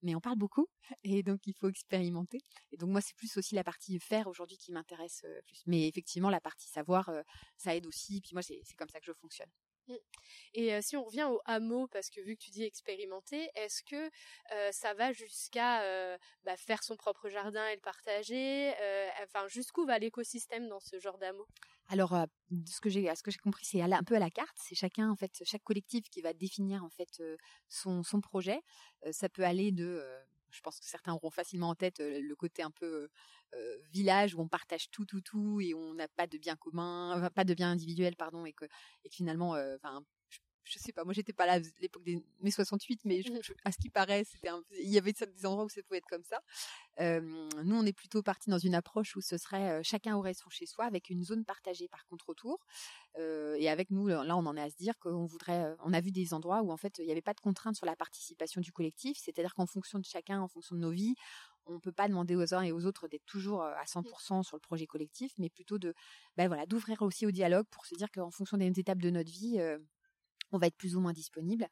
[0.02, 0.68] mais on parle beaucoup
[1.04, 2.40] et donc il faut expérimenter.
[2.72, 5.64] Et donc moi c'est plus aussi la partie faire aujourd'hui qui m'intéresse plus.
[5.68, 7.12] Mais effectivement la partie savoir
[7.58, 8.22] ça aide aussi.
[8.22, 9.52] Puis moi c'est comme ça que je fonctionne.
[9.88, 9.96] Mmh.
[10.54, 14.10] Et si on revient au hameau, parce que vu que tu dis expérimenter, est-ce que
[14.72, 15.82] ça va jusqu'à
[16.44, 18.74] bah, faire son propre jardin et le partager
[19.24, 21.48] Enfin, jusqu'où va l'écosystème dans ce genre d'hameau?
[21.88, 22.16] Alors,
[22.66, 24.56] ce que j'ai, ce que j'ai compris, c'est un peu à la carte.
[24.56, 27.22] C'est chacun, en fait, chaque collectif qui va définir en fait
[27.70, 28.62] son, son projet.
[29.12, 30.04] ça peut aller de,
[30.52, 33.10] je pense que certains auront facilement en tête le côté un peu
[33.92, 37.44] village où on partage tout, tout, tout et on n'a pas de bien commun, pas
[37.44, 38.66] de bien individuel, pardon, et que,
[39.10, 39.56] finalement,
[40.64, 43.40] je sais pas, moi j'étais pas là à l'époque des mai 68, mais mmh.
[43.66, 46.24] à ce qui paraît, c'était il y avait des endroits où ça pouvait être comme
[46.24, 46.42] ça.
[47.00, 50.66] nous, on est plutôt parti dans une approche où ce serait chacun aurait son chez
[50.66, 52.60] soi avec une zone partagée par contre autour.
[53.18, 56.12] et avec nous, là, on en est à se dire qu'on voudrait, on a vu
[56.12, 58.72] des endroits où en fait il n'y avait pas de contrainte sur la participation du
[58.72, 61.16] collectif, c'est-à-dire qu'en fonction de chacun, en fonction de nos vies,
[61.68, 64.44] on ne peut pas demander aux uns et aux autres d'être toujours à 100% mmh.
[64.44, 65.94] sur le projet collectif, mais plutôt de,
[66.36, 69.32] ben voilà, d'ouvrir aussi au dialogue pour se dire qu'en fonction des étapes de notre
[69.32, 69.60] vie,
[70.52, 71.68] on va être plus ou moins disponible.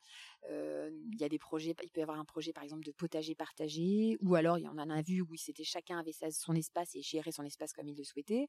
[0.50, 3.36] il y a des projets, il peut y avoir un projet par exemple de potager
[3.36, 7.02] partagé, ou alors il y en a vu où c'était chacun avait son espace et
[7.02, 8.48] gérait son espace comme il le souhaitait.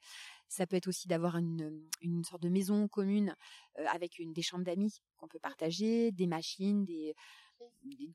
[0.48, 1.88] Ça peut être aussi d'avoir une,
[2.24, 3.34] sorte de maison commune
[3.86, 7.14] avec une, des chambres d'amis qu'on peut partager, des machines, des,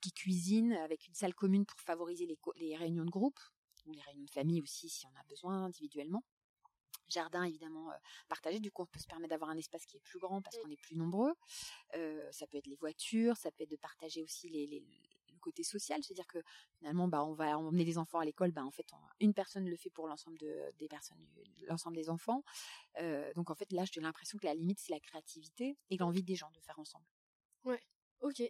[0.01, 3.39] qui cuisinent avec une salle commune pour favoriser les, les réunions de groupe
[3.85, 6.23] ou les réunions de famille aussi si on a besoin individuellement
[7.09, 7.95] jardin évidemment euh,
[8.27, 8.59] partagé.
[8.59, 10.61] Du coup, on peut se permettre d'avoir un espace qui est plus grand parce mmh.
[10.61, 11.33] qu'on est plus nombreux.
[11.95, 15.63] Euh, ça peut être les voitures, ça peut être de partager aussi les, le côté
[15.63, 16.39] social, c'est-à-dire que
[16.77, 18.51] finalement, bah, on va emmener les enfants à l'école.
[18.51, 18.87] Bah, en fait,
[19.19, 21.23] une personne le fait pour l'ensemble de, des personnes,
[21.67, 22.43] l'ensemble des enfants.
[22.99, 26.23] Euh, donc en fait, là, j'ai l'impression que la limite, c'est la créativité et l'envie
[26.23, 27.05] des gens de faire ensemble.
[27.63, 27.81] Ouais.
[28.21, 28.41] Ok.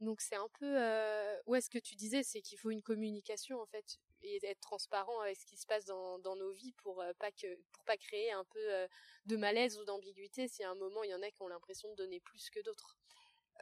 [0.00, 3.60] Donc c'est un peu euh, ouais ce que tu disais, c'est qu'il faut une communication
[3.60, 7.00] en fait et être transparent avec ce qui se passe dans, dans nos vies pour
[7.00, 8.86] euh, pas que pour pas créer un peu euh,
[9.26, 11.90] de malaise ou d'ambiguïté si à un moment il y en a qui ont l'impression
[11.90, 12.96] de donner plus que d'autres.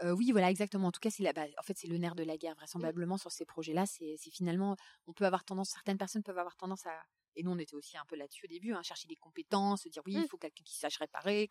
[0.04, 0.88] Euh, oui, voilà, exactement.
[0.88, 2.58] En tout cas, c'est la, en fait, c'est le nerf de la guerre, mmh.
[2.58, 3.84] vraisemblablement, sur ces projets-là.
[3.86, 4.76] C'est, finalement,
[5.08, 7.02] on peut avoir tendance, certaines personnes peuvent avoir tendance à,
[7.38, 9.88] et nous, on était aussi un peu là-dessus au début, hein, chercher des compétences, se
[9.88, 10.26] dire oui, il mmh.
[10.26, 11.48] faut quelqu'un qui sache réparer.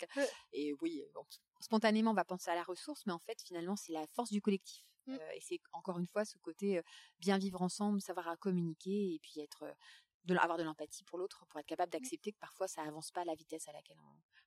[0.52, 1.02] Et oui,
[1.62, 4.42] spontanément, on va penser à la ressource, mais en fait, finalement, c'est la force du
[4.42, 4.86] collectif.
[5.06, 5.14] Mmh.
[5.14, 6.82] Euh, et c'est encore une fois ce côté
[7.20, 9.64] bien vivre ensemble, savoir à communiquer et puis être,
[10.26, 13.22] de, avoir de l'empathie pour l'autre, pour être capable d'accepter que parfois ça avance pas
[13.22, 13.98] à la vitesse à laquelle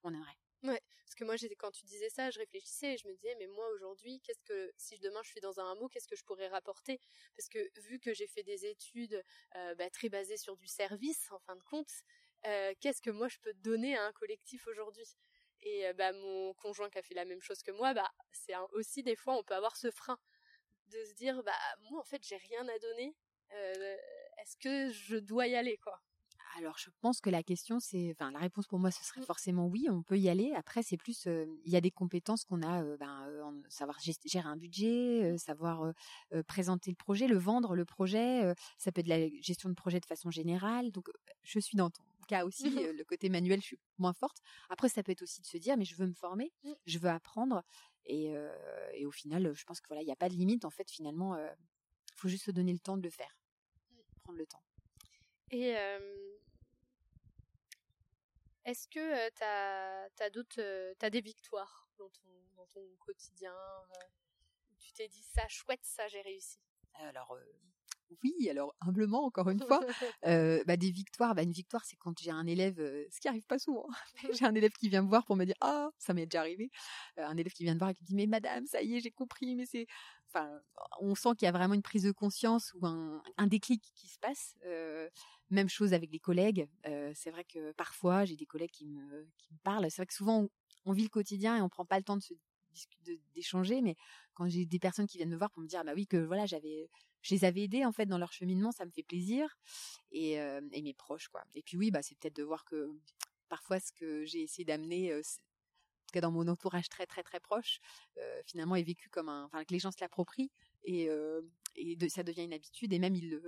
[0.03, 0.37] on aimerait.
[0.63, 3.47] Ouais, parce que moi, quand tu disais ça, je réfléchissais et je me disais, mais
[3.47, 6.49] moi aujourd'hui, qu'est-ce que si demain je suis dans un hameau, qu'est-ce que je pourrais
[6.49, 7.01] rapporter?
[7.37, 9.25] Parce que vu que j'ai fait des études
[9.57, 11.91] euh, bah, très basées sur du service, en fin de compte,
[12.47, 15.17] euh, qu'est-ce que moi je peux donner à un collectif aujourd'hui?
[15.63, 18.55] Et euh, bah mon conjoint qui a fait la même chose que moi, bah c'est
[18.73, 20.19] aussi des fois on peut avoir ce frein
[20.89, 21.53] de se dire, bah
[21.91, 23.17] moi en fait j'ai rien à donner.
[24.39, 26.01] Est-ce que je dois y aller quoi?
[26.59, 29.25] Alors, je pense que la question, c'est, enfin, la réponse pour moi, ce serait mmh.
[29.25, 30.53] forcément oui, on peut y aller.
[30.55, 35.37] Après, c'est plus, il y a des compétences qu'on a, ben, savoir gérer un budget,
[35.39, 35.93] savoir
[36.47, 38.53] présenter le projet, le vendre, le projet.
[38.79, 40.91] ça peut être de la gestion de projet de façon générale.
[40.91, 41.09] Donc,
[41.43, 44.39] je suis dans ton cas aussi, le côté manuel, je suis moins forte.
[44.71, 46.73] Après, ça peut être aussi de se dire, mais je veux me former, mmh.
[46.87, 47.63] je veux apprendre.
[48.07, 48.33] Et,
[48.95, 50.65] et, au final, je pense que voilà, il n'y a pas de limite.
[50.65, 53.37] En fait, finalement, il faut juste se donner le temps de le faire,
[53.91, 53.95] mmh.
[54.25, 54.63] prendre le temps.
[55.51, 55.75] Et
[58.65, 63.55] est-ce que tu as, d'autres, t'as des victoires dans ton, quotidien
[64.79, 66.59] Tu t'es dit ça chouette, ça j'ai réussi?
[66.95, 67.37] Alors
[68.25, 69.81] oui, alors humblement encore une fois,
[70.67, 71.35] bah, des victoires.
[71.35, 72.77] Bah, une victoire, c'est quand j'ai un élève,
[73.11, 73.87] ce qui arrive pas souvent.
[74.43, 76.71] j'ai un élève qui vient me voir pour me dire ah ça m'est déjà arrivé.
[77.17, 79.01] un élève qui vient me voir et qui me dit mais madame ça y est
[79.01, 79.87] j'ai compris mais c'est
[80.29, 80.61] enfin
[81.01, 84.09] on sent qu'il y a vraiment une prise de conscience ou un, un déclic qui
[84.09, 84.57] se passe.
[85.51, 86.69] Même chose avec les collègues.
[87.15, 89.29] c'est vrai que parfois j'ai des collègues qui me,
[89.63, 89.91] parlent.
[89.91, 90.49] C'est vrai que souvent
[90.85, 92.35] on, vit le quotidien et on prend pas le temps de se
[93.35, 93.81] d'échanger.
[93.83, 93.97] Mais
[94.35, 96.47] quand j'ai des personnes qui viennent me voir pour me dire bah oui que voilà
[96.47, 96.89] j'avais
[97.23, 99.59] je les avais aidés en fait dans leur cheminement ça me fait plaisir.
[100.13, 101.43] Et, et mes proches quoi.
[101.55, 102.89] Et puis oui bah c'est peut-être de voir que
[103.49, 107.41] parfois ce que j'ai essayé d'amener en tout cas dans mon entourage très très très
[107.41, 107.81] proche
[108.47, 110.53] finalement est vécu comme un enfin que les gens se l'approprient.
[110.85, 111.09] Et,
[111.77, 112.93] et ça devient une habitude.
[112.93, 113.43] Et même ils le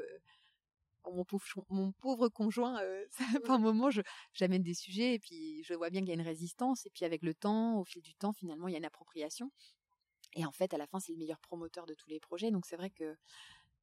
[1.10, 3.04] mon pauvre, mon pauvre conjoint, euh,
[3.46, 3.88] par moment,
[4.32, 6.86] j'amène des sujets et puis je vois bien qu'il y a une résistance.
[6.86, 9.50] Et puis avec le temps, au fil du temps, finalement, il y a une appropriation.
[10.34, 12.50] Et en fait, à la fin, c'est le meilleur promoteur de tous les projets.
[12.50, 13.16] Donc c'est vrai que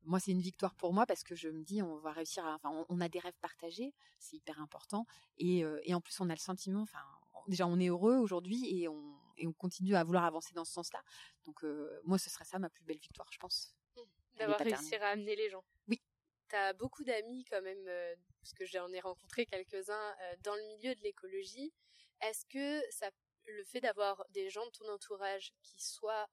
[0.04, 2.56] moi, c'est une victoire pour moi parce que je me dis, on va réussir à,
[2.56, 5.06] enfin, on, a des rêves partagés, c'est hyper important.
[5.38, 7.00] Et, euh, et, en plus, on a le sentiment, enfin,
[7.48, 10.74] déjà, on est heureux aujourd'hui et on, et on continue à vouloir avancer dans ce
[10.74, 11.02] sens-là.
[11.46, 13.76] Donc, euh, moi, ce serait ça ma plus belle victoire, je pense.
[13.96, 14.02] Mmh.
[14.38, 15.64] D'avoir réussi à amener les gens.
[15.88, 16.02] Oui,
[16.50, 20.56] tu as beaucoup d'amis quand même, euh, parce que j'en ai rencontré quelques-uns euh, dans
[20.56, 21.74] le milieu de l'écologie.
[22.22, 22.82] Est-ce que
[23.46, 26.28] le fait d'avoir des gens de ton entourage qui soient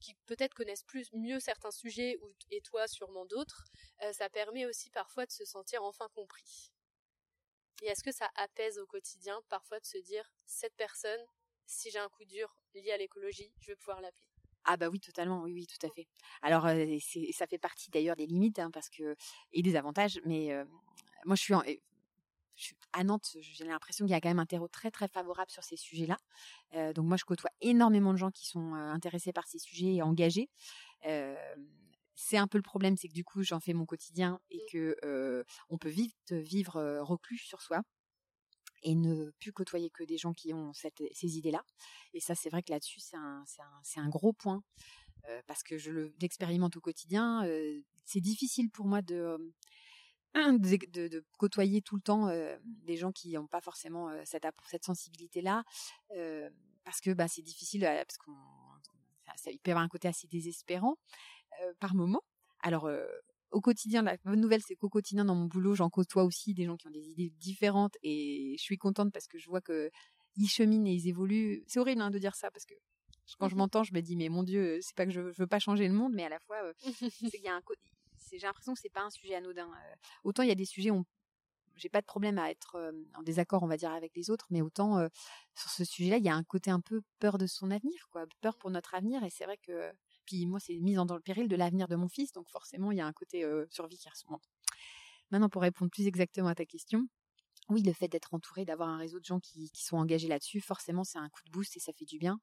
[0.00, 2.18] qui peut-être connaissent plus mieux certains sujets
[2.50, 3.64] et toi sûrement d'autres,
[4.12, 6.72] ça permet aussi parfois de se sentir enfin compris?
[7.82, 11.20] Et est-ce que ça apaise au quotidien parfois de se dire cette personne,
[11.66, 14.43] si j'ai un coup dur lié à l'écologie, je vais pouvoir l'appeler?
[14.64, 16.06] Ah bah oui, totalement, oui, oui, tout à fait.
[16.42, 16.66] Alors,
[17.32, 19.16] ça fait partie d'ailleurs des limites, hein, parce que
[19.52, 20.20] et des avantages.
[20.24, 20.54] Mais
[21.24, 21.54] moi, je suis,
[22.92, 23.36] à Nantes.
[23.40, 26.92] J'ai l'impression qu'il y a quand même un terreau très très favorable sur ces sujets-là.
[26.92, 30.48] donc moi, je côtoie énormément de gens qui sont intéressés par ces sujets et engagés.
[32.14, 34.72] c'est un peu le problème, c'est que du coup, j'en fais mon quotidien et mmh.
[34.72, 37.82] que on peut vite vivre reclus sur soi
[38.84, 41.64] et ne plus côtoyer que des gens qui ont ces idées-là.
[42.12, 43.44] Et ça, c'est vrai que là-dessus, c'est un,
[43.96, 44.62] un, gros point.
[45.46, 47.42] parce que je l'expérimente au quotidien.
[48.04, 49.38] c'est difficile pour moi de,
[50.34, 52.28] de, côtoyer tout le temps
[52.64, 55.64] des gens qui n'ont pas forcément cette, cette sensibilité-là.
[56.84, 58.36] parce que bah, c'est difficile, parce qu'on,
[59.46, 60.96] il peut y avoir un côté assez désespérant
[61.80, 62.22] par moment.
[62.60, 62.90] Alors,
[63.54, 66.64] au quotidien, la bonne nouvelle, c'est qu'au quotidien, dans mon boulot, j'en côtoie aussi des
[66.64, 69.90] gens qui ont des idées différentes et je suis contente parce que je vois que
[70.36, 71.62] ils cheminent et ils évoluent.
[71.68, 72.74] C'est horrible hein, de dire ça parce que
[73.38, 75.46] quand je mmh m'entends, je me dis mais mon Dieu, c'est pas que je, veux
[75.46, 76.72] pas changer le monde, mais à la fois, euh,
[77.30, 77.62] c'est y a un
[78.32, 79.68] j'ai l'impression que c'est pas un sujet anodin.
[79.68, 79.94] Euh.
[80.24, 81.04] autant il y a des sujets où
[81.76, 84.46] j'ai pas de problème à être euh, en désaccord, on va dire, avec les autres,
[84.50, 84.98] mais autant
[85.54, 88.24] sur ce sujet-là, il y a un côté un peu peur de son avenir, quoi,
[88.40, 89.92] peur pour notre avenir, et c'est vrai que
[90.24, 92.98] puis moi, c'est mise dans le péril de l'avenir de mon fils, donc forcément, il
[92.98, 94.44] y a un côté survie qui remonte.
[95.30, 97.06] Maintenant, pour répondre plus exactement à ta question,
[97.68, 101.04] oui, le fait d'être entouré, d'avoir un réseau de gens qui, sont engagés là-dessus, forcément,
[101.04, 102.40] c'est un coup de boost et ça fait du bien,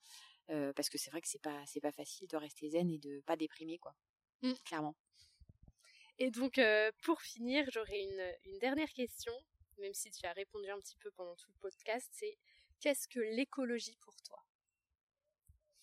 [0.76, 3.22] parce que c'est vrai que c'est pas c'est pas facile de rester zen et de
[3.26, 3.96] pas déprimer, quoi.
[4.41, 4.54] Mmh.
[4.65, 4.96] Clairement.
[6.17, 6.60] Et donc,
[7.04, 9.34] pour finir, j'aurais une, une dernière question,
[9.80, 12.38] même si tu as répondu un petit peu pendant tout le podcast, c'est
[12.80, 14.44] qu'est-ce que l'écologie pour toi?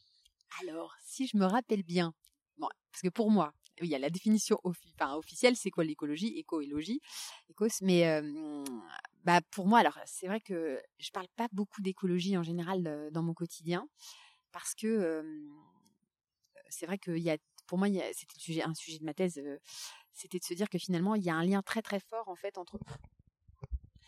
[0.61, 2.13] Alors, si je me rappelle bien,
[2.57, 6.99] bon, parce que pour moi, il y a la définition officielle, c'est quoi l'écologie, éco-élogie,
[7.49, 8.21] écos, mais
[9.23, 13.23] bah pour moi, alors c'est vrai que je parle pas beaucoup d'écologie en général dans
[13.23, 13.87] mon quotidien,
[14.51, 15.23] parce que
[16.69, 19.41] c'est vrai qu'il y a, pour moi, c'était un sujet de ma thèse,
[20.13, 22.35] c'était de se dire que finalement, il y a un lien très très fort en
[22.35, 22.77] fait entre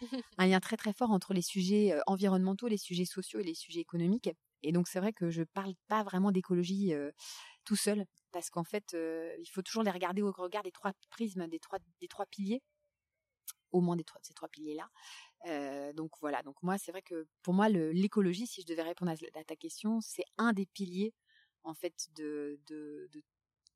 [0.37, 3.79] un lien très très fort entre les sujets environnementaux, les sujets sociaux et les sujets
[3.79, 4.29] économiques.
[4.63, 6.93] Et donc c'est vrai que je parle pas vraiment d'écologie
[7.65, 11.47] tout seul, parce qu'en fait, il faut toujours les regarder au regard des trois prismes,
[11.47, 12.61] des trois, des trois piliers,
[13.71, 15.93] au moins des trois, ces trois piliers-là.
[15.93, 19.43] donc voilà, donc moi c'est vrai que pour moi l'écologie, si je devais répondre à,
[19.43, 21.13] ta question, c'est un des piliers
[21.63, 23.23] en fait de, de, de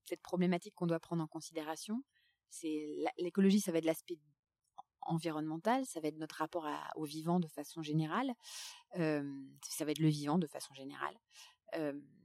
[0.06, 2.04] cette problématique qu'on doit prendre en considération.
[2.50, 4.18] C'est l'écologie, ça va être l'aspect
[5.06, 8.34] environnemental, ça va être notre rapport au vivant de façon générale,
[8.94, 11.16] ça va être le vivant de façon générale.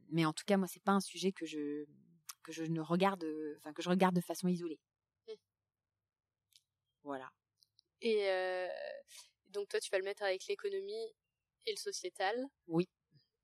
[0.09, 1.87] mais en tout cas, moi, c'est pas un sujet que je
[2.43, 3.25] que je ne regarde,
[3.59, 4.81] enfin que je regarde de façon isolée.
[5.29, 5.33] Mmh.
[7.05, 7.31] Voilà.
[8.01, 8.27] Et
[9.49, 11.15] donc toi, tu vas le mettre avec l'économie
[11.67, 12.47] et le sociétal.
[12.67, 12.89] Oui.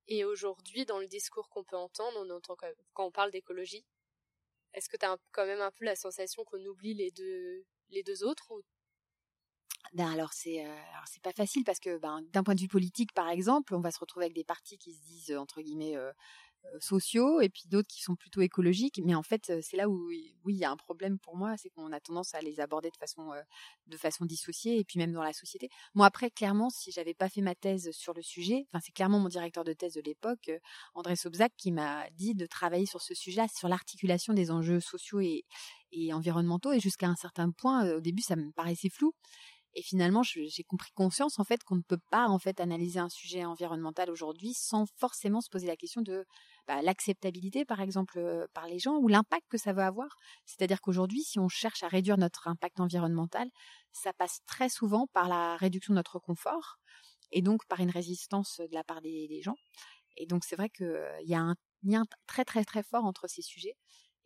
[0.08, 3.84] Et aujourd'hui, dans le discours qu'on peut entendre, on entend quand on parle d'écologie,
[4.72, 8.02] est-ce que tu as quand même un peu la sensation qu'on oublie les deux, les
[8.02, 8.62] deux autres ou
[9.96, 10.74] ben alors c'est euh,
[11.22, 13.98] pas facile parce que ben, d'un point de vue politique par exemple, on va se
[13.98, 16.12] retrouver avec des partis qui se disent entre guillemets euh,
[16.66, 19.00] euh, sociaux et puis d'autres qui sont plutôt écologiques.
[19.04, 21.70] Mais en fait, c'est là où oui, il y a un problème pour moi, c'est
[21.70, 23.32] qu'on a tendance à les aborder de façon
[23.86, 25.70] de façon dissociée et puis même dans la société.
[25.94, 29.18] Moi après, clairement, si j'avais pas fait ma thèse sur le sujet, enfin c'est clairement
[29.18, 30.50] mon directeur de thèse de l'époque,
[30.94, 35.20] André Sobzac, qui m'a dit de travailler sur ce sujet-là, sur l'articulation des enjeux sociaux
[35.20, 35.44] et
[36.12, 36.72] environnementaux.
[36.72, 39.14] Et jusqu'à un certain point, au début, ça me paraissait flou.
[39.78, 43.10] Et finalement, j'ai compris conscience en fait qu'on ne peut pas en fait analyser un
[43.10, 46.24] sujet environnemental aujourd'hui sans forcément se poser la question de
[46.66, 50.16] bah, l'acceptabilité, par exemple, euh, par les gens ou l'impact que ça va avoir.
[50.46, 53.50] C'est-à-dire qu'aujourd'hui, si on cherche à réduire notre impact environnemental,
[53.92, 56.78] ça passe très souvent par la réduction de notre confort
[57.30, 59.56] et donc par une résistance de la part des, gens.
[60.16, 63.28] Et donc c'est vrai qu'il euh, y a un lien très très très fort entre
[63.28, 63.76] ces sujets.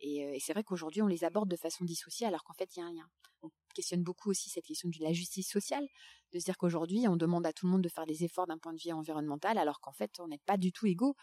[0.01, 2.75] Et, euh, et c'est vrai qu'aujourd'hui, on les aborde de façon dissociée alors qu'en fait,
[2.75, 3.09] il y a un lien
[3.43, 5.87] on questionne beaucoup aussi cette question de la justice sociale,
[6.33, 8.57] de se dire qu'aujourd'hui, on demande à tout le monde de faire des efforts d'un
[8.57, 11.15] point de vue environnemental, alors qu'en fait, on n'est pas du tout égaux